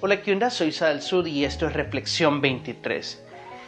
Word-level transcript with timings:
Hola, 0.00 0.22
¿qué 0.22 0.30
onda? 0.30 0.48
Soy 0.48 0.70
Sal 0.70 1.02
Sud 1.02 1.26
y 1.26 1.44
esto 1.44 1.66
es 1.66 1.72
Reflexión 1.72 2.40
23. 2.40 3.20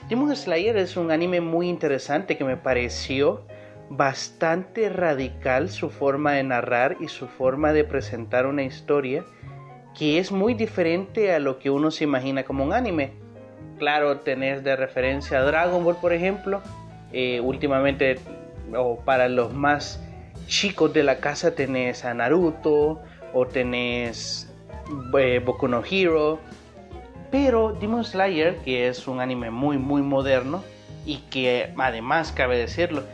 Demon 0.09 0.37
Slayer 0.37 0.77
es 0.77 0.97
un 0.97 1.11
anime 1.11 1.41
muy 1.41 1.69
interesante 1.69 2.39
que 2.39 2.45
me 2.45 2.57
pareció 2.57 3.45
bastante 3.89 4.89
radical 4.91 5.71
su 5.71 5.91
forma 5.91 6.35
de 6.35 6.45
narrar 6.45 6.97
y 7.01 7.09
su 7.09 7.27
forma 7.27 7.73
de 7.73 7.83
presentar 7.83 8.47
una 8.47 8.63
historia 8.63 9.25
que 9.99 10.19
es 10.19 10.31
muy 10.31 10.55
diferente 10.55 11.35
a 11.35 11.41
lo 11.41 11.59
que 11.59 11.69
uno 11.69 11.91
se 11.91 12.05
imagina 12.05 12.45
como 12.45 12.63
un 12.63 12.75
anime. 12.75 13.11
Claro, 13.79 14.19
tenés 14.21 14.63
de 14.63 14.77
referencia 14.77 15.41
a 15.41 15.43
Dragon 15.43 15.83
Ball, 15.83 15.97
por 15.97 16.13
ejemplo. 16.13 16.63
Eh, 17.13 17.41
últimamente, 17.41 18.21
o 18.73 19.01
para 19.01 19.29
los 19.29 19.53
más 19.53 20.01
chicos 20.47 20.93
de 20.93 21.03
la 21.03 21.19
casa, 21.19 21.57
tenés 21.57 22.05
a 22.05 22.15
Naruto 22.15 23.03
o 23.33 23.47
tenés 23.49 24.50
eh, 25.19 25.41
Boku 25.45 25.69
no 25.69 25.83
Hero. 25.89 26.39
Pero 27.31 27.73
Demon 27.73 28.05
Slayer, 28.05 28.57
que 28.59 28.89
es 28.89 29.07
un 29.07 29.21
anime 29.21 29.51
muy 29.51 29.79
muy 29.79 30.03
moderno 30.03 30.65
y 31.07 31.19
que 31.31 31.73
además 31.77 32.33
cabe 32.33 32.59
decirlo, 32.59 33.05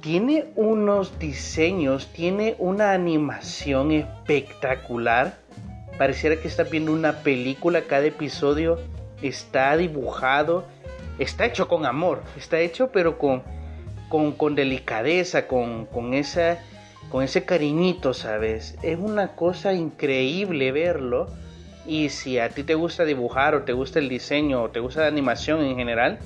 tiene 0.00 0.46
unos 0.56 1.18
diseños, 1.18 2.08
tiene 2.12 2.56
una 2.58 2.92
animación 2.92 3.92
espectacular. 3.92 5.36
Pareciera 5.98 6.36
que 6.36 6.48
está 6.48 6.64
viendo 6.64 6.92
una 6.92 7.18
película, 7.22 7.82
cada 7.82 8.06
episodio 8.06 8.78
está 9.22 9.76
dibujado, 9.76 10.64
está 11.18 11.44
hecho 11.44 11.68
con 11.68 11.84
amor, 11.84 12.22
está 12.36 12.58
hecho 12.60 12.90
pero 12.90 13.18
con, 13.18 13.42
con, 14.08 14.54
delicadeza, 14.54 15.46
con, 15.46 15.84
con, 15.86 16.14
esa, 16.14 16.58
con 17.10 17.24
ese 17.24 17.44
cariñito, 17.44 18.14
¿sabes? 18.14 18.78
Es 18.82 18.98
una 18.98 19.34
cosa 19.34 19.74
increíble 19.74 20.72
verlo. 20.72 21.26
Y 21.86 22.10
si 22.10 22.38
a 22.38 22.50
ti 22.50 22.62
te 22.62 22.74
gusta 22.74 23.04
dibujar 23.04 23.54
o 23.54 23.62
te 23.64 23.72
gusta 23.72 23.98
el 23.98 24.08
diseño 24.08 24.62
o 24.62 24.70
te 24.70 24.80
gusta 24.80 25.02
la 25.02 25.08
animación 25.08 25.60
en 25.62 25.76
general, 25.76 26.18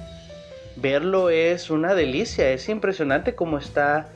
verlo 0.77 1.31
es 1.31 1.71
una 1.71 1.95
delicia, 1.95 2.51
es 2.51 2.69
impresionante 2.69 3.35
cómo 3.35 3.59
está 3.59 4.09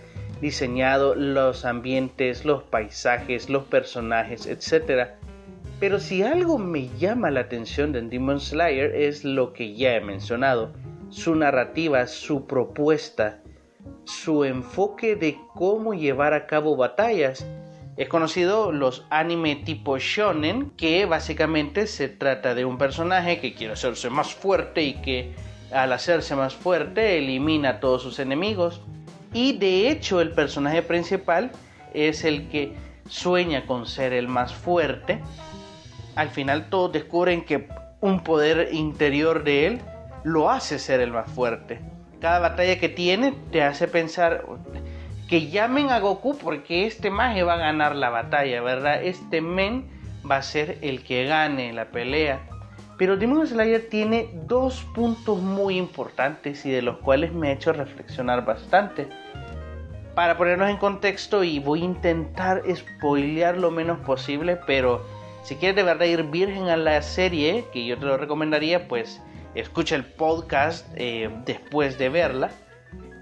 diseñado 0.42 1.14
los 1.14 1.64
ambientes, 1.64 2.44
los 2.44 2.62
paisajes, 2.62 3.48
los 3.48 3.64
personajes, 3.64 4.46
etc. 4.46 5.08
Pero 5.80 6.00
si 6.00 6.22
algo 6.22 6.58
me 6.58 6.88
llama 6.98 7.30
la 7.30 7.40
atención 7.40 7.92
de 7.92 8.02
Demon 8.02 8.40
Slayer 8.40 8.94
es 8.94 9.24
lo 9.24 9.52
que 9.52 9.74
ya 9.74 9.94
he 9.94 10.00
mencionado, 10.00 10.72
su 11.08 11.34
narrativa, 11.34 12.06
su 12.06 12.46
propuesta, 12.46 13.40
su 14.04 14.44
enfoque 14.44 15.16
de 15.16 15.38
cómo 15.54 15.94
llevar 15.94 16.34
a 16.34 16.46
cabo 16.46 16.76
batallas. 16.76 17.46
Es 17.96 18.08
conocido 18.08 18.72
los 18.72 19.06
anime 19.10 19.56
tipo 19.56 19.98
shonen, 19.98 20.70
que 20.76 21.04
básicamente 21.04 21.86
se 21.86 22.08
trata 22.08 22.54
de 22.54 22.64
un 22.64 22.78
personaje 22.78 23.40
que 23.40 23.54
quiere 23.54 23.72
hacerse 23.72 24.08
más 24.08 24.34
fuerte 24.34 24.82
y 24.82 24.94
que 24.94 25.34
al 25.72 25.92
hacerse 25.92 26.36
más 26.36 26.54
fuerte 26.54 27.18
elimina 27.18 27.70
a 27.70 27.80
todos 27.80 28.02
sus 28.02 28.18
enemigos. 28.18 28.80
Y 29.32 29.58
de 29.58 29.90
hecho 29.90 30.20
el 30.20 30.32
personaje 30.32 30.82
principal 30.82 31.50
es 31.92 32.24
el 32.24 32.48
que 32.48 32.74
sueña 33.08 33.66
con 33.66 33.86
ser 33.86 34.12
el 34.12 34.28
más 34.28 34.54
fuerte. 34.54 35.20
Al 36.14 36.30
final 36.30 36.70
todos 36.70 36.92
descubren 36.92 37.44
que 37.44 37.68
un 38.00 38.20
poder 38.22 38.70
interior 38.72 39.44
de 39.44 39.66
él 39.66 39.80
lo 40.24 40.50
hace 40.50 40.78
ser 40.78 41.00
el 41.00 41.10
más 41.10 41.30
fuerte. 41.30 41.80
Cada 42.20 42.40
batalla 42.40 42.78
que 42.78 42.88
tiene 42.88 43.32
te 43.52 43.62
hace 43.62 43.86
pensar 43.86 44.44
que 45.28 45.48
llamen 45.50 45.90
a 45.90 46.00
Goku 46.00 46.36
porque 46.36 46.86
este 46.86 47.10
maje 47.10 47.42
va 47.44 47.54
a 47.54 47.58
ganar 47.58 47.94
la 47.94 48.10
batalla, 48.10 48.60
¿verdad? 48.60 49.02
Este 49.02 49.40
men 49.40 49.88
va 50.28 50.36
a 50.36 50.42
ser 50.42 50.78
el 50.82 51.04
que 51.04 51.26
gane 51.26 51.72
la 51.72 51.86
pelea. 51.86 52.40
Pero 52.96 53.16
Demon 53.16 53.46
Slayer 53.46 53.88
tiene 53.88 54.28
dos 54.46 54.84
puntos 54.94 55.40
muy 55.40 55.76
importantes 55.76 56.66
y 56.66 56.70
de 56.70 56.82
los 56.82 56.98
cuales 56.98 57.32
me 57.32 57.48
ha 57.48 57.52
hecho 57.52 57.72
reflexionar 57.72 58.44
bastante. 58.44 59.06
Para 60.16 60.36
ponernos 60.36 60.68
en 60.68 60.78
contexto 60.78 61.44
y 61.44 61.60
voy 61.60 61.82
a 61.82 61.84
intentar 61.84 62.62
spoilear 62.74 63.56
lo 63.56 63.70
menos 63.70 64.00
posible, 64.00 64.58
pero 64.66 65.06
si 65.44 65.54
quieres 65.54 65.76
de 65.76 65.84
verdad 65.84 66.06
ir 66.06 66.24
virgen 66.24 66.68
a 66.68 66.76
la 66.76 67.00
serie, 67.02 67.66
que 67.72 67.86
yo 67.86 67.96
te 67.96 68.06
lo 68.06 68.16
recomendaría, 68.16 68.88
pues 68.88 69.22
escucha 69.54 69.96
el 69.96 70.04
podcast 70.04 70.86
eh, 70.94 71.30
después 71.44 71.98
de 71.98 72.08
verla. 72.08 72.50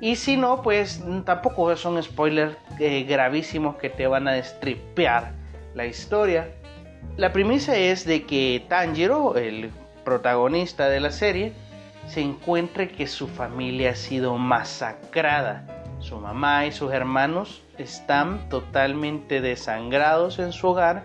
Y 0.01 0.17
si 0.17 0.37
no, 0.37 0.63
pues 0.63 1.03
tampoco 1.25 1.75
son 1.77 2.03
spoilers 2.03 2.57
eh, 2.79 3.05
gravísimos 3.05 3.77
que 3.77 3.89
te 3.89 4.07
van 4.07 4.29
a 4.29 4.33
destripear 4.33 5.33
la 5.75 5.87
historia. 5.87 6.49
La 7.17 7.33
premisa 7.33 7.77
es 7.77 8.05
de 8.05 8.25
que 8.25 8.65
Tanjiro, 8.69 9.37
el 9.37 9.71
protagonista 10.05 10.89
de 10.89 11.01
la 11.01 11.11
serie, 11.11 11.53
se 12.09 12.21
encuentra 12.21 12.89
que 12.89 13.07
su 13.07 13.27
familia 13.27 13.91
ha 13.91 13.97
sido 13.97 14.37
masacrada. 14.37 15.67
Su 15.99 16.19
mamá 16.19 16.67
y 16.67 16.73
sus 16.73 16.93
hermanos 16.93 17.63
están 17.79 18.49
totalmente 18.49 19.41
desangrados 19.41 20.39
en 20.39 20.53
su 20.53 20.69
hogar 20.69 21.05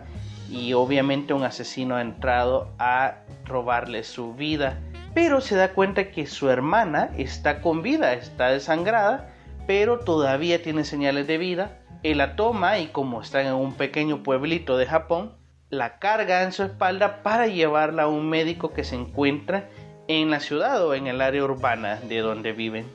y 0.49 0.73
obviamente 0.73 1.33
un 1.33 1.43
asesino 1.43 1.95
ha 1.95 2.01
entrado 2.01 2.69
a 2.77 3.15
robarle 3.45 4.03
su 4.03 4.33
vida. 4.33 4.79
Pero 5.13 5.41
se 5.41 5.55
da 5.55 5.73
cuenta 5.73 6.11
que 6.11 6.25
su 6.25 6.49
hermana 6.49 7.11
está 7.17 7.61
con 7.61 7.81
vida, 7.81 8.13
está 8.13 8.49
desangrada, 8.49 9.33
pero 9.67 9.99
todavía 9.99 10.61
tiene 10.61 10.85
señales 10.85 11.27
de 11.27 11.37
vida. 11.37 11.79
Él 12.03 12.19
la 12.19 12.35
toma 12.35 12.79
y 12.79 12.87
como 12.87 13.21
está 13.21 13.41
en 13.41 13.53
un 13.53 13.73
pequeño 13.73 14.23
pueblito 14.23 14.77
de 14.77 14.85
Japón, 14.85 15.33
la 15.69 15.99
carga 15.99 16.43
en 16.43 16.51
su 16.51 16.63
espalda 16.63 17.23
para 17.23 17.47
llevarla 17.47 18.03
a 18.03 18.07
un 18.07 18.29
médico 18.29 18.73
que 18.73 18.83
se 18.83 18.95
encuentra 18.95 19.69
en 20.07 20.29
la 20.29 20.39
ciudad 20.39 20.85
o 20.85 20.93
en 20.93 21.07
el 21.07 21.21
área 21.21 21.43
urbana 21.43 21.99
de 22.07 22.19
donde 22.19 22.51
viven. 22.51 22.85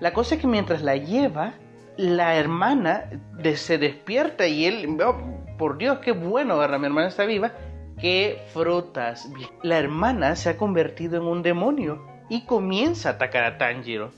La 0.00 0.12
cosa 0.12 0.34
es 0.34 0.40
que 0.40 0.46
mientras 0.46 0.82
la 0.82 0.96
lleva, 0.96 1.54
la 1.96 2.36
hermana 2.36 3.04
se 3.54 3.78
despierta 3.78 4.46
y 4.46 4.66
él, 4.66 4.98
oh, 5.04 5.16
por 5.58 5.78
Dios, 5.78 5.98
qué 5.98 6.12
bueno, 6.12 6.54
agarra, 6.54 6.78
mi 6.78 6.86
hermana 6.86 7.08
está 7.08 7.24
viva, 7.24 7.52
qué 8.02 8.42
frutas. 8.52 9.30
La 9.62 9.78
hermana 9.78 10.34
se 10.34 10.50
ha 10.50 10.56
convertido 10.58 11.16
en 11.16 11.22
un 11.22 11.42
demonio 11.42 12.04
y 12.28 12.44
comienza 12.44 13.08
a 13.08 13.12
atacar 13.12 13.44
a 13.44 13.58
Tanjiro. 13.58 14.10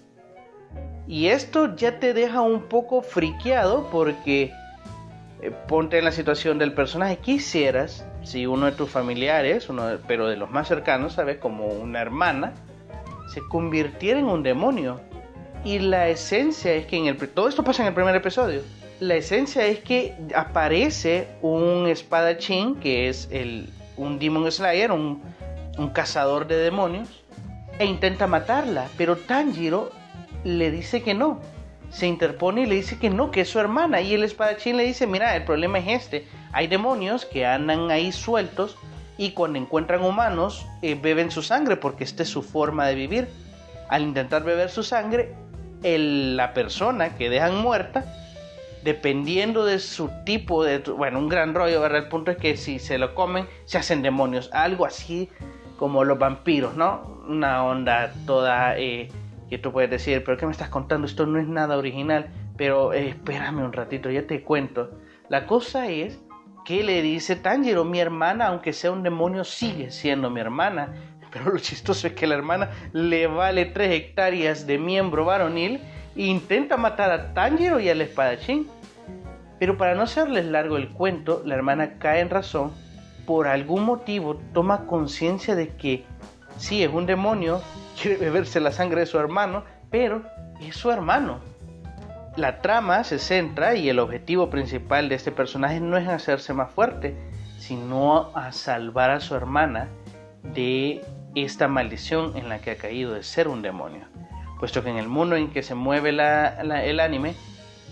Y 1.07 1.27
esto 1.27 1.77
ya 1.77 2.01
te 2.01 2.15
deja 2.15 2.41
un 2.41 2.63
poco 2.63 3.03
friqueado 3.03 3.91
porque 3.93 4.51
eh, 5.43 5.51
ponte 5.69 5.99
en 5.99 6.07
la 6.07 6.13
situación 6.13 6.59
del 6.59 6.73
personaje. 6.73 7.19
Quisieras, 7.19 8.07
si 8.23 8.47
uno 8.47 8.67
de 8.67 8.73
tus 8.73 8.89
familiares, 8.89 9.69
uno 9.69 9.99
pero 10.09 10.29
de 10.29 10.39
los 10.39 10.51
más 10.51 10.67
cercanos, 10.67 11.13
¿sabes? 11.13 11.37
Como 11.37 11.67
una 11.67 12.01
hermana, 12.01 12.55
se 13.29 13.43
convirtiera 13.49 14.19
en 14.19 14.27
un 14.27 14.43
demonio. 14.43 15.03
Y 15.63 15.79
la 15.79 16.09
esencia 16.09 16.73
es 16.73 16.87
que 16.87 16.97
en 16.97 17.07
el... 17.07 17.17
Todo 17.17 17.49
esto 17.49 17.63
pasa 17.63 17.83
en 17.83 17.89
el 17.89 17.95
primer 17.95 18.17
episodio. 18.17 18.63
La 19.05 19.17
esencia 19.17 19.67
es 19.67 19.81
que 19.81 20.17
aparece 20.35 21.29
un 21.43 21.87
espadachín 21.87 22.77
que 22.77 23.11
es 23.11 23.29
el, 23.31 23.69
un 23.99 24.19
Demon 24.19 24.51
Slayer, 24.51 24.91
un, 24.93 25.21
un 25.77 25.91
cazador 25.91 26.47
de 26.47 26.57
demonios, 26.57 27.23
e 27.79 27.85
intenta 27.85 28.27
matarla. 28.27 28.89
Pero 28.97 29.17
Tanjiro 29.17 29.93
le 30.43 30.71
dice 30.71 31.03
que 31.03 31.13
no, 31.13 31.39
se 31.91 32.07
interpone 32.07 32.63
y 32.63 32.67
le 32.67 32.77
dice 32.77 32.99
que 32.99 33.11
no, 33.11 33.31
que 33.31 33.43
es 33.43 33.51
su 33.51 33.59
hermana. 33.59 34.01
Y 34.01 34.15
el 34.15 34.25
espadachín 34.25 34.79
le 34.79 34.85
dice, 34.85 35.07
mira, 35.07 35.37
el 35.37 35.45
problema 35.45 35.81
es 35.81 36.03
este. 36.03 36.27
Hay 36.53 36.67
demonios 36.67 37.27
que 37.27 37.45
andan 37.45 37.91
ahí 37.91 38.11
sueltos 38.11 38.79
y 39.19 39.33
cuando 39.33 39.59
encuentran 39.59 40.03
humanos 40.03 40.67
eh, 40.81 40.95
beben 40.95 41.31
su 41.31 41.43
sangre 41.43 41.77
porque 41.77 42.05
esta 42.05 42.23
es 42.23 42.31
su 42.31 42.43
forma 42.43 42.87
de 42.87 42.95
vivir. 42.95 43.29
Al 43.91 44.01
intentar 44.01 44.45
beber 44.45 44.71
su 44.71 44.83
sangre, 44.83 45.35
la 45.83 46.55
persona 46.55 47.19
que 47.19 47.29
dejan 47.29 47.59
muerta, 47.59 48.24
dependiendo 48.85 49.65
de 49.65 49.79
su 49.79 50.11
tipo 50.25 50.63
de... 50.63 50.79
Bueno, 50.79 51.19
un 51.19 51.29
gran 51.29 51.55
rollo, 51.55 51.81
¿verdad? 51.81 52.03
El 52.03 52.09
punto 52.09 52.31
es 52.31 52.37
que 52.37 52.57
si 52.57 52.79
se 52.79 52.99
lo 52.99 53.15
comen, 53.15 53.47
se 53.65 53.79
hacen 53.79 54.03
demonios. 54.03 54.51
Algo 54.53 54.85
así 54.85 55.31
como 55.79 56.05
los 56.05 56.19
vampiros, 56.19 56.77
¿no? 56.77 57.25
Una 57.27 57.65
onda 57.65 58.13
toda... 58.27 58.79
Eh, 58.79 59.09
que 59.49 59.59
tú 59.59 59.73
puedes 59.73 59.91
decir, 59.91 60.23
pero 60.25 60.37
¿qué 60.37 60.47
me 60.47 60.53
estás 60.53 60.69
contando? 60.69 61.07
Esto 61.07 61.27
no 61.27 61.39
es 61.39 61.49
nada 61.49 61.77
original. 61.77 62.29
Pero 62.57 62.93
eh, 62.93 63.09
espérame 63.09 63.65
un 63.65 63.73
ratito, 63.73 64.11
ya 64.11 64.27
te 64.27 64.43
cuento. 64.43 64.91
La 65.29 65.47
cosa 65.47 65.89
es 65.89 66.21
que 66.65 66.83
le 66.83 67.03
dice 67.03 67.37
Tanjiro, 67.37 67.85
mi 67.85 68.01
hermana, 68.01 68.49
aunque 68.49 68.73
sea 68.73 68.93
un 68.93 69.03
demonio, 69.03 69.45
sigue 69.45 69.91
siendo 69.91 70.31
mi 70.31 70.41
hermana. 70.41 70.95
Pero 71.33 71.51
lo 71.51 71.59
chistoso 71.59 72.07
es 72.07 72.13
que 72.13 72.27
la 72.27 72.35
hermana 72.35 72.71
le 72.93 73.27
vale 73.27 73.65
tres 73.67 73.93
hectáreas 73.93 74.67
de 74.67 74.79
miembro 74.79 75.25
varonil 75.25 75.81
intenta 76.17 76.77
matar 76.77 77.11
a 77.11 77.35
Tanjiro 77.35 77.81
y 77.81 77.89
al 77.89 78.01
espadachín. 78.01 78.69
Pero 79.59 79.79
para 79.79 79.95
no 79.95 80.03
hacerles 80.03 80.47
largo 80.47 80.77
el 80.77 80.91
cuento, 80.91 81.43
la 81.45 81.55
hermana 81.55 81.99
cae 81.99 82.21
en 82.21 82.31
razón. 82.31 82.73
Por 83.27 83.47
algún 83.47 83.85
motivo 83.85 84.37
toma 84.53 84.87
conciencia 84.87 85.55
de 85.55 85.69
que 85.69 86.05
sí, 86.59 86.83
es 86.83 86.93
un 86.93 87.07
demonio, 87.07 87.63
quiere 88.01 88.17
beberse 88.17 88.61
la 88.61 88.73
sangre 88.73 89.01
de 89.01 89.07
su 89.07 89.19
hermano, 89.19 89.65
pero 89.91 90.23
es 90.61 90.77
su 90.77 90.91
hermano. 90.91 91.39
La 92.37 92.61
trama 92.61 93.05
se 93.05 93.21
centra 93.21 93.77
y 93.77 93.89
el 93.89 94.01
objetivo 94.01 94.51
principal 94.51 95.09
de 95.09 95.15
este 95.15 95.31
personaje 95.31 95.79
no 95.79 95.97
es 95.97 96.09
hacerse 96.09 96.53
más 96.53 96.73
fuerte, 96.73 97.15
sino 97.59 98.37
a 98.37 98.51
salvar 98.51 99.11
a 99.11 99.21
su 99.21 99.37
hermana 99.37 99.89
de 100.43 101.05
esta 101.35 101.69
maldición 101.69 102.37
en 102.37 102.49
la 102.49 102.59
que 102.59 102.73
ha 102.73 102.77
caído 102.77 103.15
de 103.15 103.23
ser 103.23 103.49
un 103.49 103.63
demonio, 103.63 104.07
puesto 104.65 104.83
que 104.83 104.89
en 104.89 104.97
el 104.97 105.11
mundo 105.11 105.37
en 105.37 105.51
que 105.51 105.63
se 105.63 105.75
mueve 105.75 106.09
el 106.09 107.01
anime 107.01 107.35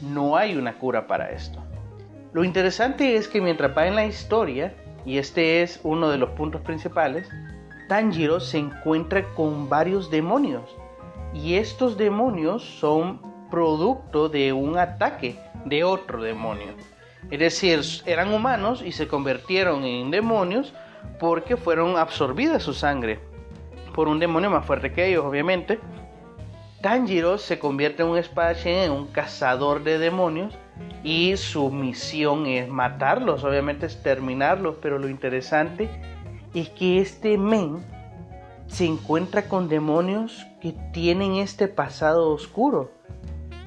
no 0.00 0.38
hay 0.38 0.56
una 0.56 0.78
cura 0.78 1.06
para 1.06 1.30
esto. 1.30 1.62
Lo 2.32 2.44
interesante 2.44 3.14
es 3.14 3.28
que 3.28 3.42
mientras 3.42 3.76
va 3.76 3.86
en 3.86 3.94
la 3.94 4.06
historia, 4.06 4.74
y 5.04 5.18
este 5.18 5.60
es 5.60 5.80
uno 5.82 6.08
de 6.08 6.16
los 6.16 6.30
puntos 6.30 6.62
principales, 6.62 7.28
Tanjiro 7.90 8.40
se 8.40 8.56
encuentra 8.56 9.22
con 9.34 9.68
varios 9.68 10.10
demonios, 10.10 10.62
y 11.34 11.56
estos 11.56 11.98
demonios 11.98 12.64
son 12.64 13.20
producto 13.50 14.30
de 14.30 14.54
un 14.54 14.78
ataque 14.78 15.38
de 15.66 15.84
otro 15.84 16.22
demonio. 16.22 16.68
Es 17.30 17.38
decir, 17.38 17.82
eran 18.06 18.32
humanos 18.32 18.82
y 18.82 18.92
se 18.92 19.08
convirtieron 19.08 19.84
en 19.84 20.10
demonios 20.10 20.72
porque 21.20 21.58
fueron 21.58 21.98
absorbidas 21.98 22.62
su 22.62 22.72
sangre 22.72 23.20
por 23.94 24.08
un 24.08 24.18
demonio 24.18 24.48
más 24.48 24.64
fuerte 24.64 24.90
que 24.90 25.06
ellos, 25.06 25.22
obviamente. 25.22 25.78
Tanjiro 26.82 27.38
se 27.38 27.60
convierte 27.60 28.02
en 28.02 28.08
un 28.08 28.18
espadachín, 28.18 28.72
en 28.72 28.90
un 28.90 29.06
cazador 29.06 29.84
de 29.84 29.98
demonios 29.98 30.52
y 31.04 31.36
su 31.36 31.70
misión 31.70 32.46
es 32.46 32.68
matarlos, 32.68 33.44
obviamente 33.44 33.86
es 33.86 34.02
terminarlos, 34.02 34.76
pero 34.82 34.98
lo 34.98 35.08
interesante 35.08 35.88
es 36.54 36.68
que 36.70 37.00
este 37.00 37.38
men 37.38 37.84
se 38.66 38.86
encuentra 38.86 39.48
con 39.48 39.68
demonios 39.68 40.44
que 40.60 40.74
tienen 40.92 41.36
este 41.36 41.68
pasado 41.68 42.30
oscuro. 42.30 42.90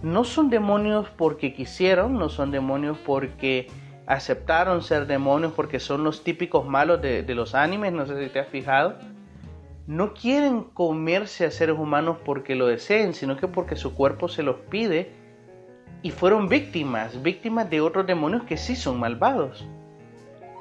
No 0.03 0.25
son 0.25 0.49
demonios 0.49 1.07
porque 1.15 1.53
quisieron, 1.53 2.19
no 2.19 2.27
son 2.27 2.51
demonios 2.51 2.97
porque 3.05 3.67
aceptaron 4.07 4.83
ser 4.83 5.07
demonios, 5.07 5.53
porque 5.53 5.79
son 5.79 6.03
los 6.03 6.23
típicos 6.23 6.67
malos 6.67 7.01
de, 7.01 7.23
los 7.33 7.55
animes, 7.55 7.93
no 7.93 8.05
sé 8.05 8.23
si 8.23 8.29
te 8.29 8.39
has 8.39 8.49
fijado. 8.49 8.97
No 9.87 10.13
quieren 10.13 10.63
comerse 10.63 11.45
a 11.45 11.51
seres 11.51 11.77
humanos 11.77 12.17
porque 12.25 12.55
lo 12.55 12.65
deseen, 12.65 13.13
sino 13.13 13.37
que 13.37 13.47
porque 13.47 13.75
su 13.75 13.93
cuerpo 13.93 14.27
se 14.27 14.41
los 14.41 14.55
pide 14.69 15.11
y 16.01 16.09
fueron 16.09 16.49
víctimas, 16.49 17.21
víctimas 17.21 17.69
de 17.69 17.81
otros 17.81 18.07
demonios 18.07 18.43
que 18.43 18.57
sí 18.57 18.75
son 18.75 18.99
malvados. 18.99 19.67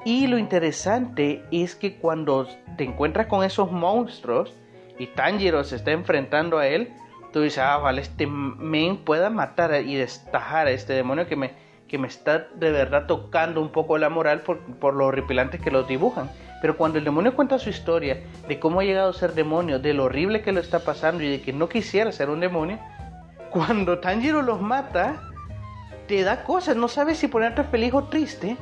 Y 0.05 0.27
lo 0.27 0.37
interesante 0.37 1.43
es 1.51 1.75
que 1.75 1.95
cuando 1.95 2.47
te 2.77 2.83
encuentras 2.83 3.25
con 3.25 3.43
esos 3.43 3.71
monstruos 3.71 4.53
y 4.99 5.07
Tanjiro 5.07 5.63
se 5.63 5.77
está 5.77 5.91
enfrentando 5.91 6.59
a 6.59 6.67
él, 6.67 6.93
tú 7.33 7.41
dices, 7.41 7.57
ah, 7.57 7.77
vale, 7.77 8.01
este 8.01 8.27
men 8.27 8.97
pueda 8.97 9.31
matar 9.31 9.81
y 9.83 9.95
destajar 9.95 10.67
a 10.67 10.71
este 10.71 10.93
demonio 10.93 11.27
que 11.27 11.35
me, 11.35 11.53
que 11.87 11.97
me 11.97 12.07
está 12.07 12.47
de 12.55 12.71
verdad 12.71 13.07
tocando 13.07 13.59
un 13.59 13.69
poco 13.69 13.97
la 13.97 14.09
moral 14.09 14.41
por, 14.41 14.59
por 14.77 14.93
lo 14.93 15.07
horripilantes 15.07 15.59
que 15.59 15.71
los 15.71 15.87
dibujan. 15.87 16.29
Pero 16.65 16.77
cuando 16.77 16.97
el 16.97 17.05
demonio 17.05 17.35
cuenta 17.35 17.59
su 17.59 17.69
historia 17.69 18.23
de 18.47 18.59
cómo 18.59 18.79
ha 18.79 18.83
llegado 18.83 19.11
a 19.11 19.13
ser 19.13 19.35
demonio, 19.35 19.77
de 19.77 19.93
lo 19.93 20.05
horrible 20.05 20.41
que 20.41 20.51
lo 20.51 20.59
está 20.59 20.79
pasando 20.79 21.21
y 21.21 21.29
de 21.29 21.39
que 21.39 21.53
no 21.53 21.69
quisiera 21.69 22.11
ser 22.11 22.31
un 22.31 22.39
demonio, 22.39 22.79
cuando 23.51 23.99
Tanjiro 23.99 24.41
los 24.41 24.59
mata, 24.59 25.21
te 26.07 26.23
da 26.23 26.43
cosas, 26.43 26.75
no 26.75 26.87
sabes 26.87 27.19
si 27.19 27.27
ponerte 27.27 27.63
feliz 27.65 27.93
o 27.93 28.05
triste, 28.05 28.57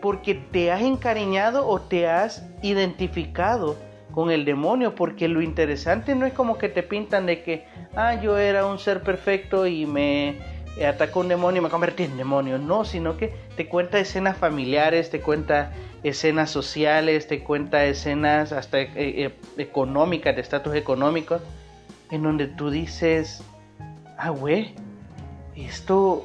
porque 0.00 0.34
te 0.34 0.72
has 0.72 0.80
encariñado 0.80 1.68
o 1.68 1.78
te 1.78 2.08
has 2.08 2.48
identificado 2.62 3.76
con 4.12 4.30
el 4.30 4.46
demonio, 4.46 4.94
porque 4.94 5.28
lo 5.28 5.42
interesante 5.42 6.14
no 6.14 6.24
es 6.24 6.32
como 6.32 6.56
que 6.56 6.70
te 6.70 6.82
pintan 6.82 7.26
de 7.26 7.42
que, 7.42 7.66
ah, 7.94 8.14
yo 8.14 8.38
era 8.38 8.64
un 8.64 8.78
ser 8.78 9.02
perfecto 9.02 9.66
y 9.66 9.84
me 9.84 10.38
atacó 10.86 11.20
un 11.20 11.28
demonio 11.28 11.60
y 11.60 11.64
me 11.64 11.70
convertí 11.70 12.04
en 12.04 12.16
demonio, 12.16 12.58
no, 12.58 12.84
sino 12.84 13.16
que 13.16 13.34
te 13.56 13.68
cuenta 13.68 13.98
escenas 13.98 14.36
familiares, 14.36 15.10
te 15.10 15.20
cuenta 15.20 15.72
escenas 16.02 16.50
sociales, 16.50 17.26
te 17.26 17.42
cuenta 17.42 17.84
escenas 17.84 18.52
hasta 18.52 18.80
eh, 18.80 18.90
eh, 18.96 19.34
económicas, 19.58 20.34
de 20.34 20.40
estatus 20.40 20.74
económico, 20.74 21.40
en 22.10 22.22
donde 22.22 22.46
tú 22.46 22.70
dices, 22.70 23.42
ah, 24.16 24.30
güey, 24.30 24.74
esto 25.56 26.24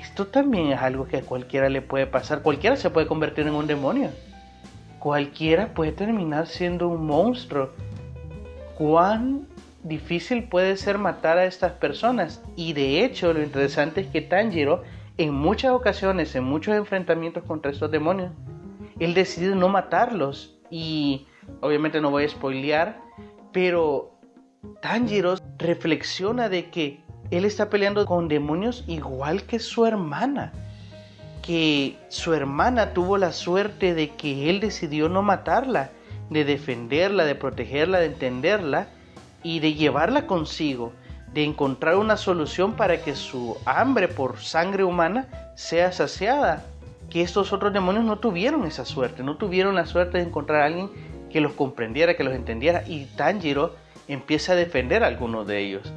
esto 0.00 0.28
también 0.28 0.72
es 0.72 0.80
algo 0.80 1.06
que 1.06 1.18
a 1.18 1.22
cualquiera 1.22 1.68
le 1.68 1.82
puede 1.82 2.06
pasar. 2.06 2.42
Cualquiera 2.42 2.76
se 2.76 2.90
puede 2.90 3.06
convertir 3.06 3.46
en 3.46 3.54
un 3.54 3.66
demonio. 3.66 4.10
Cualquiera 5.00 5.74
puede 5.74 5.92
terminar 5.92 6.46
siendo 6.46 6.88
un 6.88 7.06
monstruo. 7.06 7.70
¿Cuán 8.76 9.46
difícil 9.82 10.44
puede 10.44 10.76
ser 10.76 10.98
matar 10.98 11.38
a 11.38 11.44
estas 11.44 11.72
personas? 11.72 12.42
Y 12.56 12.72
de 12.72 13.04
hecho 13.04 13.32
lo 13.32 13.42
interesante 13.42 14.00
es 14.02 14.06
que 14.08 14.20
Tanjiro 14.20 14.82
en 15.18 15.34
muchas 15.34 15.72
ocasiones, 15.72 16.34
en 16.36 16.44
muchos 16.44 16.76
enfrentamientos 16.76 17.42
contra 17.42 17.72
estos 17.72 17.90
demonios, 17.90 18.30
él 19.00 19.14
decide 19.14 19.54
no 19.54 19.68
matarlos. 19.68 20.56
Y 20.70 21.26
obviamente 21.60 22.00
no 22.00 22.10
voy 22.10 22.24
a 22.24 22.28
spoilear, 22.28 23.00
pero 23.52 24.18
Tanjiro 24.80 25.34
reflexiona 25.58 26.48
de 26.48 26.70
que 26.70 27.02
él 27.30 27.44
está 27.44 27.68
peleando 27.68 28.06
con 28.06 28.28
demonios 28.28 28.84
igual 28.86 29.42
que 29.42 29.58
su 29.58 29.84
hermana. 29.86 30.52
Que 31.42 31.96
su 32.08 32.32
hermana 32.32 32.92
tuvo 32.92 33.18
la 33.18 33.32
suerte 33.32 33.94
de 33.94 34.10
que 34.10 34.50
él 34.50 34.60
decidió 34.60 35.08
no 35.08 35.22
matarla, 35.22 35.90
de 36.30 36.44
defenderla, 36.44 37.24
de 37.24 37.34
protegerla, 37.34 37.98
de 37.98 38.06
entenderla 38.06 38.88
y 39.42 39.60
de 39.60 39.74
llevarla 39.74 40.26
consigo, 40.26 40.92
de 41.32 41.44
encontrar 41.44 41.96
una 41.96 42.16
solución 42.16 42.74
para 42.74 43.02
que 43.02 43.14
su 43.14 43.56
hambre 43.64 44.08
por 44.08 44.38
sangre 44.38 44.84
humana 44.84 45.28
sea 45.54 45.92
saciada. 45.92 46.64
Que 47.10 47.22
estos 47.22 47.52
otros 47.52 47.72
demonios 47.72 48.04
no 48.04 48.18
tuvieron 48.18 48.66
esa 48.66 48.84
suerte, 48.84 49.22
no 49.22 49.36
tuvieron 49.36 49.74
la 49.74 49.86
suerte 49.86 50.18
de 50.18 50.24
encontrar 50.24 50.62
a 50.62 50.66
alguien 50.66 50.90
que 51.30 51.40
los 51.40 51.52
comprendiera, 51.52 52.16
que 52.16 52.24
los 52.24 52.34
entendiera. 52.34 52.84
Y 52.86 53.06
Tanjiro 53.16 53.74
empieza 54.08 54.52
a 54.52 54.56
defender 54.56 55.04
a 55.04 55.06
algunos 55.06 55.46
de 55.46 55.58
ellos. 55.58 55.92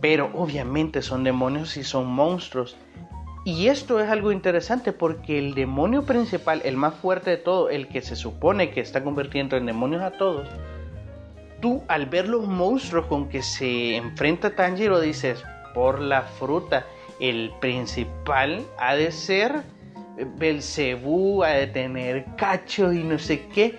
Pero 0.00 0.30
obviamente 0.34 1.02
son 1.02 1.24
demonios 1.24 1.76
y 1.76 1.84
son 1.84 2.06
monstruos. 2.06 2.76
Y 3.44 3.68
esto 3.68 4.00
es 4.00 4.10
algo 4.10 4.32
interesante 4.32 4.92
porque 4.92 5.38
el 5.38 5.54
demonio 5.54 6.04
principal, 6.04 6.60
el 6.64 6.76
más 6.76 6.94
fuerte 6.94 7.30
de 7.30 7.36
todo, 7.38 7.70
el 7.70 7.88
que 7.88 8.02
se 8.02 8.14
supone 8.14 8.70
que 8.70 8.80
está 8.80 9.02
convirtiendo 9.02 9.56
en 9.56 9.66
demonios 9.66 10.02
a 10.02 10.10
todos, 10.10 10.48
tú 11.60 11.82
al 11.88 12.06
ver 12.06 12.28
los 12.28 12.46
monstruos 12.46 13.06
con 13.06 13.28
que 13.28 13.42
se 13.42 13.96
enfrenta 13.96 14.54
Tanjiro 14.54 15.00
dices, 15.00 15.42
por 15.74 16.00
la 16.00 16.22
fruta, 16.22 16.86
el 17.20 17.52
principal 17.60 18.64
ha 18.78 18.94
de 18.94 19.10
ser 19.12 19.62
Belcebú, 20.38 21.44
ha 21.44 21.50
de 21.50 21.66
tener 21.68 22.24
cacho 22.36 22.92
y 22.92 23.02
no 23.02 23.18
sé 23.18 23.46
qué. 23.48 23.78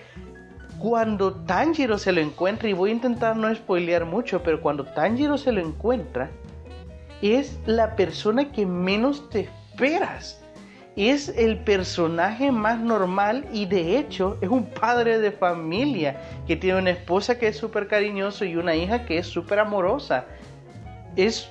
Cuando 0.79 1.33
Tanjiro 1.33 1.97
se 1.97 2.11
lo 2.11 2.21
encuentra, 2.21 2.69
y 2.69 2.73
voy 2.73 2.91
a 2.91 2.93
intentar 2.93 3.35
no 3.35 3.53
spoilear 3.53 4.05
mucho, 4.05 4.41
pero 4.43 4.61
cuando 4.61 4.85
Tanjiro 4.85 5.37
se 5.37 5.51
lo 5.51 5.59
encuentra, 5.59 6.29
es 7.21 7.59
la 7.65 7.95
persona 7.95 8.51
que 8.51 8.65
menos 8.65 9.29
te 9.29 9.41
esperas. 9.41 10.41
Es 10.95 11.29
el 11.29 11.59
personaje 11.59 12.51
más 12.51 12.79
normal 12.79 13.45
y 13.53 13.65
de 13.65 13.97
hecho 13.97 14.37
es 14.41 14.49
un 14.49 14.65
padre 14.65 15.19
de 15.19 15.31
familia 15.31 16.19
que 16.47 16.55
tiene 16.55 16.79
una 16.79 16.89
esposa 16.89 17.37
que 17.37 17.47
es 17.47 17.57
súper 17.57 17.87
cariñoso 17.87 18.43
y 18.43 18.55
una 18.55 18.75
hija 18.75 19.05
que 19.05 19.17
es 19.17 19.27
súper 19.27 19.59
amorosa. 19.59 20.25
Es 21.15 21.49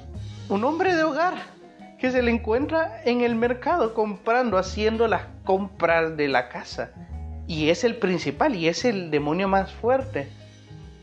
un 0.48 0.64
hombre 0.64 0.94
de 0.94 1.04
hogar 1.04 1.34
que 1.98 2.10
se 2.10 2.22
le 2.22 2.30
encuentra 2.30 3.02
en 3.04 3.22
el 3.22 3.34
mercado 3.34 3.94
comprando, 3.94 4.58
haciendo 4.58 5.08
las 5.08 5.22
compras 5.44 6.16
de 6.16 6.28
la 6.28 6.48
casa 6.48 6.92
y 7.48 7.70
es 7.70 7.82
el 7.82 7.96
principal 7.96 8.54
y 8.54 8.68
es 8.68 8.84
el 8.84 9.10
demonio 9.10 9.48
más 9.48 9.72
fuerte. 9.72 10.28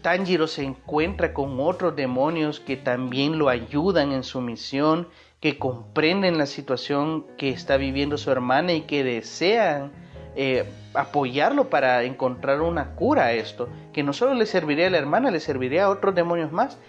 Tanjiro 0.03 0.45
se 0.45 0.63
encuentra 0.63 1.33
con 1.33 1.59
otros 1.59 1.95
demonios 1.95 2.59
que 2.59 2.77
también 2.77 3.39
lo 3.39 3.49
ayudan 3.49 4.11
en 4.11 4.23
su 4.23 4.39
misión, 4.39 5.09
que 5.45 5.59
comprenden 5.59 6.39
la 6.39 6.47
situación 6.47 7.23
que 7.37 7.49
está 7.49 7.77
viviendo 7.77 8.17
su 8.17 8.31
hermana 8.31 8.73
y 8.73 8.81
que 8.81 9.03
desean 9.03 9.91
eh, 10.35 10.65
apoyarlo 10.95 11.69
para 11.69 12.01
encontrar 12.01 12.61
una 12.61 12.95
cura 12.95 13.25
a 13.25 13.33
esto, 13.33 13.69
que 13.93 14.01
no 14.01 14.11
solo 14.11 14.33
le 14.33 14.47
serviría 14.47 14.87
a 14.87 14.89
la 14.89 14.97
hermana, 14.97 15.29
le 15.29 15.39
serviría 15.39 15.83
a 15.83 15.89
otros 15.91 16.15
demonios 16.15 16.51
más. 16.51 16.79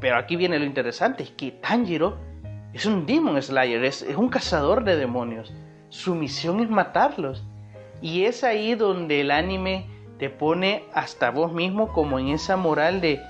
Pero 0.00 0.16
aquí 0.16 0.34
viene 0.34 0.58
lo 0.58 0.64
interesante, 0.64 1.22
es 1.22 1.30
que 1.30 1.52
Tanjiro 1.52 2.18
es 2.72 2.84
un 2.84 3.06
Demon 3.06 3.40
Slayer, 3.40 3.84
es 3.84 4.04
un 4.16 4.28
cazador 4.28 4.82
de 4.82 4.96
demonios. 4.96 5.54
Su 5.88 6.16
misión 6.16 6.58
es 6.58 6.68
matarlos 6.68 7.44
y 8.02 8.24
es 8.24 8.42
ahí 8.42 8.74
donde 8.74 9.20
el 9.20 9.30
anime 9.30 9.86
te 10.18 10.30
pone 10.30 10.82
hasta 10.92 11.30
vos 11.30 11.52
mismo 11.52 11.92
como 11.92 12.18
en 12.18 12.26
esa 12.26 12.56
moral 12.56 13.00
de, 13.00 13.20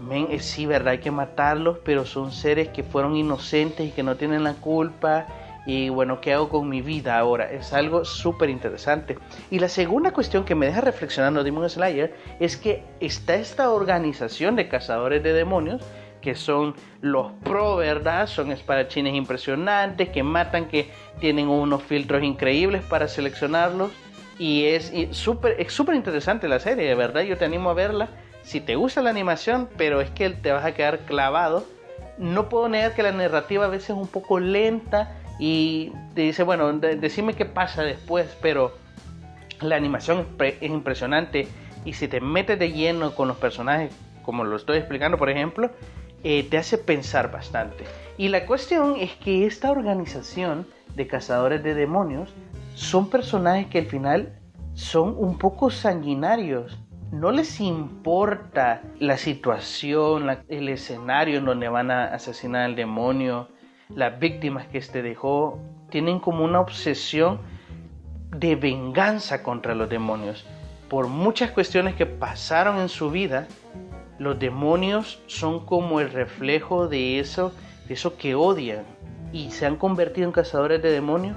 men, 0.00 0.28
eh, 0.30 0.40
sí, 0.40 0.66
verdad, 0.66 0.92
hay 0.92 0.98
que 0.98 1.10
matarlos, 1.10 1.78
pero 1.84 2.04
son 2.04 2.32
seres 2.32 2.68
que 2.68 2.82
fueron 2.82 3.16
inocentes 3.16 3.86
y 3.86 3.90
que 3.90 4.02
no 4.02 4.16
tienen 4.16 4.44
la 4.44 4.54
culpa. 4.54 5.26
Y 5.66 5.90
bueno, 5.90 6.20
¿qué 6.20 6.32
hago 6.32 6.48
con 6.48 6.68
mi 6.68 6.80
vida 6.80 7.18
ahora? 7.18 7.50
Es 7.50 7.72
algo 7.74 8.04
súper 8.04 8.48
interesante. 8.48 9.18
Y 9.50 9.58
la 9.58 9.68
segunda 9.68 10.12
cuestión 10.12 10.44
que 10.44 10.54
me 10.54 10.66
deja 10.66 10.80
reflexionando 10.80 11.44
Demon 11.44 11.68
Slayer 11.68 12.14
es 12.40 12.56
que 12.56 12.82
está 13.00 13.34
esta 13.34 13.70
organización 13.70 14.56
de 14.56 14.68
cazadores 14.68 15.22
de 15.22 15.34
demonios 15.34 15.82
que 16.22 16.34
son 16.34 16.74
los 17.00 17.32
pro, 17.44 17.76
¿verdad? 17.76 18.26
Son 18.26 18.50
espadachines 18.50 19.14
impresionantes, 19.14 20.08
que 20.08 20.22
matan, 20.22 20.66
que 20.66 20.90
tienen 21.20 21.48
unos 21.48 21.82
filtros 21.82 22.22
increíbles 22.22 22.82
para 22.82 23.06
seleccionarlos. 23.06 23.92
Y 24.38 24.64
es 24.64 24.92
súper 25.10 25.56
es 25.58 25.72
súper 25.72 25.96
interesante 25.96 26.48
la 26.48 26.60
serie, 26.60 26.88
de 26.88 26.94
verdad. 26.94 27.22
Yo 27.22 27.36
te 27.36 27.44
animo 27.44 27.70
a 27.70 27.74
verla 27.74 28.08
si 28.48 28.62
te 28.62 28.76
gusta 28.76 29.02
la 29.02 29.10
animación, 29.10 29.68
pero 29.76 30.00
es 30.00 30.08
que 30.08 30.30
te 30.30 30.52
vas 30.52 30.64
a 30.64 30.72
quedar 30.72 31.00
clavado. 31.00 31.66
No 32.16 32.48
puedo 32.48 32.70
negar 32.70 32.94
que 32.94 33.02
la 33.02 33.12
narrativa 33.12 33.66
a 33.66 33.68
veces 33.68 33.90
es 33.90 33.96
un 33.96 34.08
poco 34.08 34.40
lenta 34.40 35.18
y 35.38 35.92
te 36.14 36.22
dice, 36.22 36.44
bueno, 36.44 36.72
decime 36.72 37.34
qué 37.34 37.44
pasa 37.44 37.82
después, 37.82 38.34
pero 38.40 38.72
la 39.60 39.76
animación 39.76 40.26
es 40.38 40.62
impresionante 40.62 41.46
y 41.84 41.92
si 41.92 42.08
te 42.08 42.22
metes 42.22 42.58
de 42.58 42.72
lleno 42.72 43.14
con 43.14 43.28
los 43.28 43.36
personajes, 43.36 43.92
como 44.22 44.44
lo 44.44 44.56
estoy 44.56 44.78
explicando, 44.78 45.18
por 45.18 45.28
ejemplo, 45.28 45.70
eh, 46.24 46.42
te 46.48 46.56
hace 46.56 46.78
pensar 46.78 47.30
bastante. 47.30 47.84
Y 48.16 48.28
la 48.28 48.46
cuestión 48.46 48.96
es 48.96 49.12
que 49.16 49.44
esta 49.44 49.70
organización 49.70 50.66
de 50.96 51.06
cazadores 51.06 51.62
de 51.62 51.74
demonios 51.74 52.32
son 52.74 53.10
personajes 53.10 53.66
que 53.66 53.80
al 53.80 53.86
final 53.86 54.38
son 54.72 55.14
un 55.18 55.36
poco 55.36 55.70
sanguinarios. 55.70 56.78
No 57.10 57.30
les 57.30 57.60
importa 57.60 58.82
la 58.98 59.16
situación, 59.16 60.28
el 60.48 60.68
escenario 60.68 61.38
en 61.38 61.46
donde 61.46 61.68
van 61.68 61.90
a 61.90 62.04
asesinar 62.04 62.62
al 62.62 62.76
demonio, 62.76 63.48
las 63.88 64.18
víctimas 64.18 64.66
que 64.66 64.78
este 64.78 65.02
dejó. 65.02 65.58
Tienen 65.90 66.20
como 66.20 66.44
una 66.44 66.60
obsesión 66.60 67.40
de 68.30 68.56
venganza 68.56 69.42
contra 69.42 69.74
los 69.74 69.88
demonios. 69.88 70.44
Por 70.90 71.08
muchas 71.08 71.50
cuestiones 71.50 71.94
que 71.94 72.04
pasaron 72.04 72.78
en 72.78 72.90
su 72.90 73.10
vida, 73.10 73.48
los 74.18 74.38
demonios 74.38 75.22
son 75.26 75.64
como 75.64 76.00
el 76.00 76.10
reflejo 76.10 76.88
de 76.88 77.20
eso, 77.20 77.54
de 77.86 77.94
eso 77.94 78.18
que 78.18 78.34
odian 78.34 78.84
y 79.32 79.50
se 79.50 79.64
han 79.64 79.76
convertido 79.76 80.26
en 80.26 80.32
cazadores 80.32 80.82
de 80.82 80.90
demonios 80.90 81.36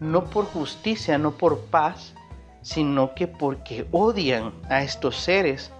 no 0.00 0.24
por 0.24 0.46
justicia, 0.46 1.18
no 1.18 1.32
por 1.32 1.66
paz, 1.66 2.14
sino 2.62 3.14
que 3.14 3.26
porque 3.26 3.86
odian 3.90 4.52
a 4.68 4.82
estos 4.82 5.16
seres. 5.16 5.72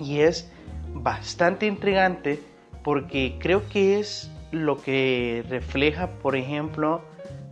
Y 0.00 0.20
es 0.20 0.50
bastante 0.92 1.66
intrigante 1.66 2.40
porque 2.82 3.36
creo 3.40 3.68
que 3.68 3.98
es 3.98 4.30
lo 4.50 4.80
que 4.80 5.44
refleja, 5.48 6.08
por 6.08 6.36
ejemplo, 6.36 7.02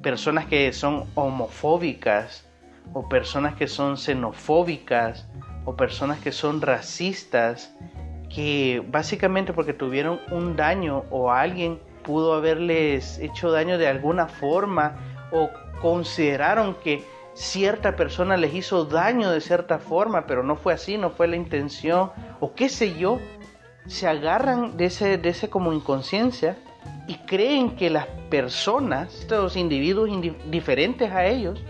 personas 0.03 0.47
que 0.47 0.73
son 0.73 1.07
homofóbicas 1.15 2.45
o 2.93 3.09
personas 3.09 3.55
que 3.55 3.67
son 3.67 3.97
xenofóbicas 3.97 5.27
o 5.65 5.77
personas 5.77 6.19
que 6.21 6.33
son 6.33 6.61
racistas 6.61 7.75
que 8.29 8.83
básicamente 8.91 9.53
porque 9.53 9.73
tuvieron 9.73 10.21
un 10.31 10.57
daño 10.57 11.05
o 11.11 11.31
alguien 11.31 11.79
pudo 12.03 12.35
haberles 12.35 13.19
hecho 13.19 13.51
daño 13.51 13.79
de 13.79 13.89
alguna 13.89 14.27
forma 14.27 14.97
o 15.31 15.51
consideraron 15.81 16.75
que 16.83 17.05
cierta 17.35 17.97
persona 17.97 18.37
les 18.37 18.55
hizo 18.55 18.85
daño 18.85 19.31
de 19.31 19.41
cierta 19.41 19.79
forma, 19.79 20.27
pero 20.27 20.43
no 20.43 20.57
fue 20.57 20.75
así, 20.75 20.99
no 20.99 21.11
fue 21.11 21.29
la 21.29 21.37
intención 21.37 22.11
o 22.41 22.55
qué 22.55 22.69
sé 22.69 22.97
yo, 22.99 23.19
se 23.87 24.07
agarran 24.07 24.77
de 24.77 24.87
ese, 24.87 25.19
de 25.19 25.29
ese 25.31 25.49
como 25.51 25.73
inconsciencia 25.73 26.57
y 27.07 27.15
creen 27.15 27.77
que 27.77 27.91
las 27.91 28.07
personas, 28.31 29.15
estos 29.21 29.57
individuos 29.57 30.11
diferentes 30.51 31.11
a 31.11 31.27
ellos, 31.27 31.63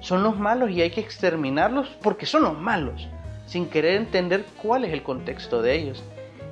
son 0.00 0.22
los 0.22 0.38
malos 0.38 0.70
y 0.70 0.82
hay 0.82 0.90
que 0.90 1.00
exterminarlos 1.00 1.88
porque 2.02 2.26
son 2.26 2.42
los 2.42 2.56
malos 2.58 3.08
sin 3.48 3.66
querer 3.66 3.96
entender 3.96 4.44
cuál 4.62 4.84
es 4.84 4.92
el 4.92 5.02
contexto 5.02 5.62
de 5.62 5.74
ellos. 5.74 6.04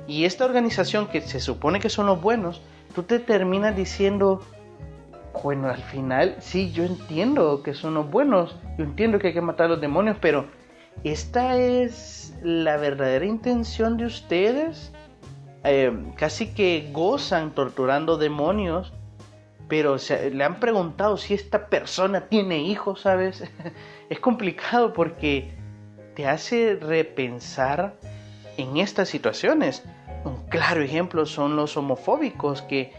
Y 0.07 0.25
esta 0.25 0.45
organización 0.45 1.07
que 1.07 1.21
se 1.21 1.39
supone 1.39 1.79
que 1.79 1.89
son 1.89 2.07
los 2.07 2.19
buenos, 2.19 2.61
tú 2.95 3.03
te 3.03 3.19
terminas 3.19 3.75
diciendo, 3.75 4.41
bueno, 5.43 5.69
al 5.69 5.81
final 5.83 6.35
sí, 6.39 6.71
yo 6.71 6.83
entiendo 6.83 7.63
que 7.63 7.73
son 7.73 7.93
los 7.93 8.09
buenos, 8.09 8.55
yo 8.77 8.83
entiendo 8.83 9.19
que 9.19 9.27
hay 9.27 9.33
que 9.33 9.41
matar 9.41 9.67
a 9.67 9.69
los 9.69 9.81
demonios, 9.81 10.17
pero 10.19 10.47
¿esta 11.03 11.57
es 11.57 12.35
la 12.43 12.77
verdadera 12.77 13.25
intención 13.25 13.97
de 13.97 14.05
ustedes? 14.05 14.93
Eh, 15.63 15.91
casi 16.15 16.53
que 16.53 16.89
gozan 16.91 17.51
torturando 17.51 18.17
demonios, 18.17 18.93
pero 19.67 19.97
se, 19.97 20.31
le 20.31 20.43
han 20.43 20.59
preguntado 20.59 21.17
si 21.17 21.33
esta 21.33 21.67
persona 21.67 22.29
tiene 22.29 22.59
hijos, 22.59 23.01
¿sabes? 23.01 23.43
es 24.09 24.19
complicado 24.19 24.93
porque 24.93 25.57
te 26.15 26.27
hace 26.27 26.75
repensar 26.75 27.95
en 28.57 28.77
estas 28.77 29.09
situaciones. 29.09 29.83
Un 30.23 30.45
claro 30.47 30.81
ejemplo 30.81 31.25
son 31.25 31.55
los 31.55 31.77
homofóbicos 31.77 32.61
que 32.61 32.93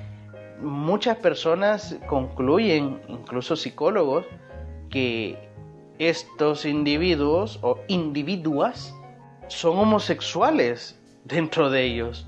muchas 0.61 1.17
personas 1.17 1.97
concluyen, 2.09 3.01
incluso 3.09 3.57
psicólogos, 3.57 4.27
que 4.91 5.49
estos 5.99 6.65
individuos 6.65 7.59
o 7.63 7.79
individuas 7.89 8.95
son 9.49 9.79
homosexuales 9.79 11.01
dentro 11.25 11.71
de 11.71 11.85
ellos, 11.85 12.27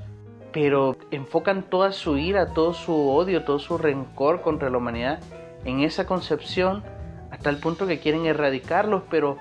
pero 0.52 0.96
enfocan 1.10 1.62
toda 1.62 1.92
su 1.92 2.18
ira, 2.18 2.52
todo 2.52 2.74
su 2.74 3.10
odio, 3.10 3.44
todo 3.44 3.58
su 3.58 3.78
rencor 3.78 4.42
contra 4.42 4.70
la 4.70 4.78
humanidad 4.78 5.20
en 5.64 5.80
esa 5.80 6.06
concepción 6.06 6.82
hasta 7.30 7.50
el 7.50 7.58
punto 7.58 7.86
que 7.86 8.00
quieren 8.00 8.26
erradicarlos, 8.26 9.02
pero 9.10 9.36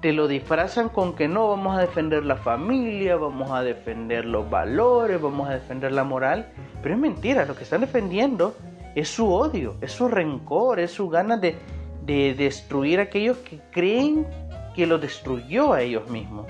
te 0.00 0.12
lo 0.12 0.28
disfrazan 0.28 0.88
con 0.88 1.14
que 1.14 1.28
no, 1.28 1.48
vamos 1.48 1.76
a 1.76 1.80
defender 1.80 2.24
la 2.24 2.36
familia, 2.36 3.16
vamos 3.16 3.50
a 3.50 3.62
defender 3.62 4.24
los 4.24 4.48
valores, 4.48 5.20
vamos 5.20 5.48
a 5.48 5.54
defender 5.54 5.92
la 5.92 6.04
moral. 6.04 6.48
Pero 6.82 6.94
es 6.94 7.00
mentira, 7.00 7.44
lo 7.44 7.54
que 7.54 7.64
están 7.64 7.82
defendiendo 7.82 8.56
es 8.94 9.08
su 9.08 9.30
odio, 9.30 9.76
es 9.80 9.92
su 9.92 10.08
rencor, 10.08 10.80
es 10.80 10.90
su 10.92 11.08
ganas 11.08 11.40
de, 11.40 11.56
de 12.06 12.34
destruir 12.34 12.98
a 12.98 13.04
aquellos 13.04 13.38
que 13.38 13.60
creen 13.70 14.26
que 14.74 14.86
lo 14.86 14.98
destruyó 14.98 15.74
a 15.74 15.82
ellos 15.82 16.08
mismos. 16.08 16.46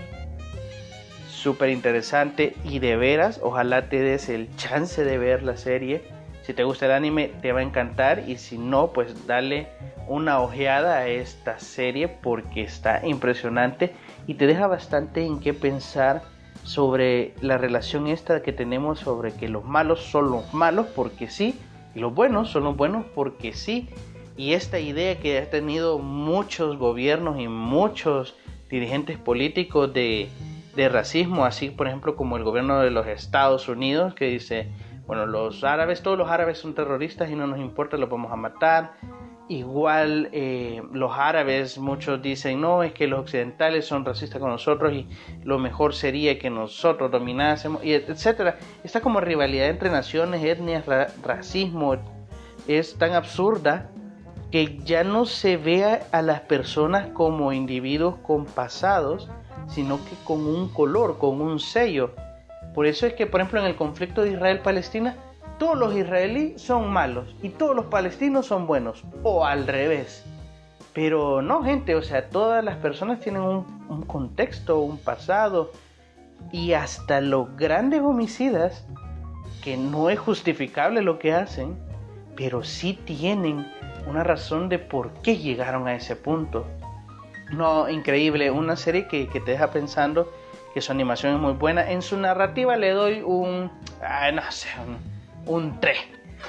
Súper 1.29 1.71
interesante 1.71 2.55
y 2.65 2.79
de 2.79 2.97
veras, 2.97 3.41
ojalá 3.43 3.89
te 3.89 4.01
des 4.01 4.29
el 4.29 4.55
chance 4.57 5.03
de 5.05 5.19
ver 5.19 5.43
la 5.43 5.57
serie. 5.57 6.03
Si 6.43 6.55
te 6.55 6.65
gusta 6.65 6.87
el 6.87 6.93
anime 6.93 7.31
te 7.43 7.53
va 7.53 7.61
a 7.61 7.63
encantar. 7.63 8.25
Y 8.29 8.37
si 8.37 8.59
no, 8.59 8.93
pues 8.93 9.27
dale 9.27 9.69
una 10.09 10.41
ojeada 10.41 10.99
a 10.99 11.07
esta 11.09 11.59
serie 11.59 12.09
porque 12.09 12.63
está 12.63 13.07
impresionante 13.07 13.93
y 14.27 14.35
te 14.35 14.47
deja 14.47 14.67
bastante 14.67 15.25
en 15.25 15.41
qué 15.41 15.55
pensar 15.55 16.23
sobre 16.65 17.35
la 17.41 17.59
relación 17.59 18.07
esta 18.07 18.43
que 18.43 18.53
tenemos 18.53 18.99
sobre 18.99 19.33
que 19.33 19.49
los 19.49 19.65
malos 19.65 20.01
son 20.01 20.31
los 20.31 20.53
malos 20.53 20.87
porque 20.95 21.31
sí 21.31 21.59
y 21.95 22.01
los 22.01 22.15
buenos 22.15 22.51
son 22.51 22.65
los 22.65 22.77
buenos 22.77 23.05
porque 23.15 23.53
sí. 23.53 23.89
Y 24.37 24.55
esta 24.55 24.79
idea 24.79 25.19
que 25.19 25.39
ha 25.39 25.51
tenido 25.51 25.99
muchos 25.99 26.79
gobiernos 26.79 27.39
y 27.39 27.49
muchos 27.49 28.35
dirigentes 28.71 29.19
políticos 29.19 29.93
de, 29.93 30.29
de 30.77 30.89
racismo 30.89 31.45
así 31.45 31.71
por 31.71 31.89
ejemplo 31.89 32.17
como 32.17 32.37
el 32.37 32.45
gobierno 32.45 32.81
de 32.81 32.91
los 32.91 33.07
Estados 33.07 33.69
Unidos 33.69 34.15
que 34.15 34.27
dice 34.27 34.69
bueno 35.11 35.27
los 35.27 35.65
árabes 35.65 36.03
todos 36.03 36.17
los 36.17 36.31
árabes 36.31 36.59
son 36.59 36.73
terroristas 36.73 37.29
y 37.31 37.35
no 37.35 37.49
nos 37.49 37.59
importa 37.59 37.97
los 37.97 38.09
vamos 38.09 38.31
a 38.31 38.37
matar 38.37 38.93
Igual 39.51 40.29
eh, 40.31 40.81
los 40.93 41.11
árabes, 41.19 41.77
muchos 41.77 42.23
dicen, 42.23 42.61
no, 42.61 42.85
es 42.85 42.93
que 42.93 43.09
los 43.09 43.19
occidentales 43.19 43.85
son 43.85 44.05
racistas 44.05 44.41
con 44.41 44.49
nosotros 44.49 44.93
y 44.93 45.09
lo 45.43 45.59
mejor 45.59 45.93
sería 45.93 46.39
que 46.39 46.51
nosotros 46.51 47.11
dominásemos, 47.11 47.83
y 47.85 47.95
etcétera. 47.95 48.59
Esta 48.85 49.01
como 49.01 49.21
rivalidad 49.21 49.69
entre 49.69 49.91
naciones, 49.91 50.45
etnias, 50.45 50.85
racismo, 51.25 51.97
es 52.69 52.97
tan 52.97 53.15
absurda 53.15 53.91
que 54.53 54.79
ya 54.85 55.03
no 55.03 55.25
se 55.27 55.57
vea 55.57 56.07
a 56.13 56.23
las 56.23 56.43
personas 56.43 57.09
como 57.09 57.53
individuos 57.53 58.19
con 58.23 58.45
pasados, 58.45 59.29
sino 59.67 59.97
que 60.05 60.15
con 60.23 60.47
un 60.47 60.69
color, 60.69 61.19
con 61.19 61.41
un 61.41 61.59
sello. 61.59 62.15
Por 62.75 62.87
eso 62.87 63.07
es 63.07 63.15
que, 63.15 63.27
por 63.27 63.41
ejemplo, 63.41 63.61
en 63.61 63.67
el 63.67 63.77
conflicto 63.77 64.23
de 64.23 64.31
Israel-Palestina, 64.31 65.17
todos 65.59 65.77
los 65.77 65.95
israelíes 65.95 66.63
son 66.63 66.91
malos 66.91 67.35
y 67.43 67.51
todos 67.51 67.77
los 67.77 67.87
palestinos 67.87 68.47
son 68.47 68.67
buenos, 68.67 69.05
o 69.23 69.45
al 69.45 69.67
revés. 69.67 70.25
Pero 70.95 71.43
no, 71.43 71.63
gente, 71.63 71.95
o 71.95 72.03
sea, 72.03 72.31
todas 72.31 72.65
las 72.65 72.77
personas 72.77 73.21
tienen 73.21 73.43
un, 73.43 74.03
contexto, 74.07 74.81
un 74.81 74.99
pasado, 74.99 75.71
y 76.51 76.73
hasta 76.73 77.21
los 77.21 77.55
grandes 77.57 78.01
homicidas, 78.01 78.87
que 79.63 79.77
no 79.77 80.09
es 80.09 80.19
justificable 80.19 81.03
lo 81.03 81.19
que 81.19 81.35
hacen, 81.35 81.77
pero 82.37 82.65
sí 82.65 82.99
tienen 83.05 83.71
una 84.09 84.25
razón 84.25 84.69
de 84.69 84.79
por 84.79 85.13
qué 85.21 85.37
llegaron 85.37 85.87
a 85.87 85.95
ese 85.95 86.17
punto. 86.17 86.65
No, 87.53 87.89
increíble, 87.89 88.51
una 88.51 88.77
serie 88.77 89.07
que, 89.09 89.29
que 89.29 89.41
te 89.41 89.53
deja 89.53 89.71
pensando 89.71 90.33
que 90.75 90.81
su 90.81 90.93
animación 90.93 91.35
es 91.35 91.41
muy 91.41 91.53
buena. 91.53 91.91
En 91.91 92.03
su 92.03 92.17
narrativa 92.17 92.77
le 92.77 92.91
doy 92.91 93.23
un, 93.23 93.71
no 94.35 94.53
sé, 94.53 94.69
un 94.87 95.11
un 95.47 95.81
3. 95.81 95.99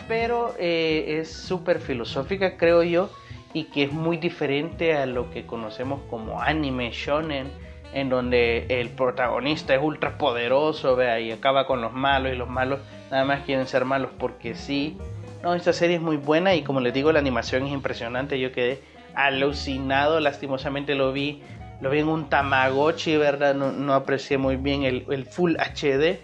Pero 0.08 0.56
eh, 0.58 1.20
es 1.20 1.32
súper 1.32 1.80
filosófica, 1.80 2.58
creo 2.58 2.84
yo, 2.84 3.10
y 3.54 3.66
que 3.66 3.84
es 3.84 3.92
muy 3.92 4.18
diferente 4.18 4.96
a 4.96 5.06
lo 5.06 5.30
que 5.32 5.46
conocemos 5.46 6.02
como 6.10 6.42
anime 6.42 6.92
shonen, 6.92 7.48
en 7.94 8.10
donde 8.10 8.66
el 8.70 8.90
protagonista 8.90 9.76
es 9.76 9.82
ultra 9.82 10.18
poderoso, 10.18 10.96
vea, 10.96 11.20
y 11.20 11.32
acaba 11.32 11.68
con 11.68 11.82
los 11.82 11.92
malos, 11.92 12.32
y 12.32 12.36
los 12.36 12.50
malos 12.50 12.80
nada 13.10 13.26
más 13.26 13.42
quieren 13.42 13.68
ser 13.68 13.84
malos 13.84 14.12
porque 14.18 14.56
sí. 14.56 14.98
No, 15.44 15.56
esta 15.56 15.74
serie 15.74 15.98
es 15.98 16.02
muy 16.02 16.18
buena 16.18 16.54
y 16.54 16.62
como 16.62 16.80
les 16.80 16.94
digo, 16.94 17.12
la 17.12 17.20
animación 17.20 17.66
es 17.66 17.74
impresionante. 17.74 18.40
Yo 18.40 18.52
quedé 18.52 18.80
alucinado, 19.16 20.20
lastimosamente 20.20 20.96
lo 20.96 21.12
vi, 21.12 21.42
lo 21.82 21.90
vi 21.90 22.00
en 22.00 22.08
un 22.08 22.30
Tamagotchi, 22.30 23.18
¿verdad? 23.18 23.56
No, 23.56 23.94
aprecié 23.94 24.38
muy 24.38 24.56
bien 24.56 24.84
el, 24.84 25.26
Full 25.26 25.56
HD, 25.56 26.20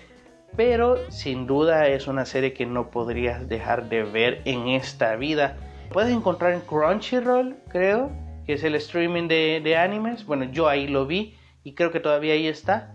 pero 0.56 0.98
sin 1.12 1.48
duda 1.48 1.88
es 1.88 2.08
una 2.08 2.26
serie 2.26 2.54
que 2.54 2.68
no 2.68 2.92
podrías 2.92 3.50
dejar 3.50 3.90
de 3.90 4.04
ver 4.04 4.42
en 4.46 4.68
esta 4.68 5.16
vida. 5.16 5.58
Puedes 5.92 6.12
encontrar 6.16 6.54
en 6.54 6.62
Crunchyroll, 6.62 7.58
creo, 7.70 8.12
que 8.46 8.54
es 8.54 8.64
el 8.64 8.76
streaming 8.76 9.28
de, 9.28 9.62
de 9.64 9.76
animes. 9.76 10.26
Bueno, 10.26 10.46
yo 10.46 10.68
ahí 10.68 10.88
lo 10.88 11.08
vi 11.08 11.36
y 11.64 11.74
creo 11.74 11.92
que 11.92 12.00
todavía 12.00 12.34
ahí 12.34 12.48
está. 12.48 12.94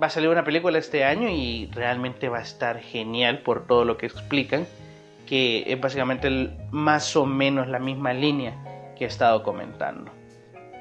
Va 0.00 0.08
a 0.08 0.10
salir 0.10 0.28
una 0.28 0.44
película 0.44 0.78
este 0.78 1.04
año 1.04 1.28
y 1.30 1.70
realmente 1.72 2.28
va 2.28 2.38
a 2.38 2.42
estar 2.42 2.78
genial 2.80 3.42
por 3.42 3.66
todo 3.66 3.86
lo 3.86 3.96
que 3.96 4.06
explican, 4.06 4.66
que 5.26 5.64
es 5.66 5.80
básicamente 5.80 6.50
más 6.70 7.16
o 7.16 7.24
menos 7.24 7.68
la 7.68 7.78
misma 7.78 8.12
línea 8.12 8.92
que 8.98 9.04
he 9.04 9.08
estado 9.08 9.42
comentando. 9.42 10.21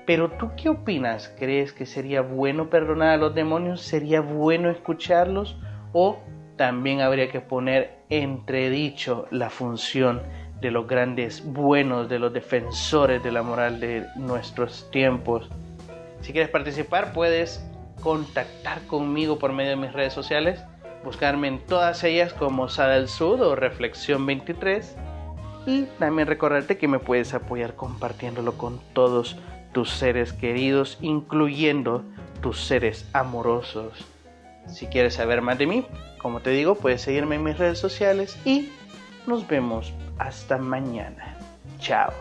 Pero 0.05 0.31
tú 0.31 0.51
qué 0.57 0.69
opinas? 0.69 1.33
¿Crees 1.37 1.73
que 1.73 1.85
sería 1.85 2.21
bueno 2.21 2.69
perdonar 2.69 3.09
a 3.09 3.17
los 3.17 3.35
demonios? 3.35 3.81
¿Sería 3.81 4.21
bueno 4.21 4.69
escucharlos? 4.69 5.57
¿O 5.93 6.19
también 6.57 7.01
habría 7.01 7.29
que 7.29 7.41
poner 7.41 7.97
entredicho 8.09 9.27
la 9.31 9.49
función 9.49 10.21
de 10.59 10.71
los 10.71 10.87
grandes 10.87 11.43
buenos, 11.45 12.09
de 12.09 12.19
los 12.19 12.33
defensores 12.33 13.23
de 13.23 13.31
la 13.31 13.43
moral 13.43 13.79
de 13.79 14.05
nuestros 14.15 14.89
tiempos? 14.91 15.49
Si 16.21 16.31
quieres 16.33 16.49
participar 16.49 17.13
puedes 17.13 17.65
contactar 18.01 18.81
conmigo 18.87 19.39
por 19.39 19.53
medio 19.53 19.71
de 19.71 19.75
mis 19.75 19.93
redes 19.93 20.13
sociales, 20.13 20.63
buscarme 21.03 21.47
en 21.47 21.59
todas 21.59 22.03
ellas 22.03 22.33
como 22.33 22.69
Sada 22.69 22.95
del 22.95 23.07
Sud 23.07 23.41
o 23.41 23.55
Reflexión 23.55 24.25
23 24.25 24.95
y 25.65 25.83
también 25.99 26.27
recordarte 26.27 26.77
que 26.77 26.87
me 26.87 26.99
puedes 26.99 27.33
apoyar 27.33 27.75
compartiéndolo 27.75 28.57
con 28.57 28.79
todos 28.93 29.37
tus 29.71 29.89
seres 29.89 30.33
queridos, 30.33 30.97
incluyendo 31.01 32.03
tus 32.41 32.61
seres 32.61 33.07
amorosos. 33.13 34.05
Si 34.67 34.87
quieres 34.87 35.15
saber 35.15 35.41
más 35.41 35.57
de 35.57 35.67
mí, 35.67 35.85
como 36.21 36.39
te 36.41 36.51
digo, 36.51 36.75
puedes 36.75 37.01
seguirme 37.01 37.35
en 37.35 37.43
mis 37.43 37.57
redes 37.57 37.79
sociales 37.79 38.37
y 38.45 38.69
nos 39.27 39.47
vemos 39.47 39.93
hasta 40.17 40.57
mañana. 40.57 41.37
Chao. 41.79 42.11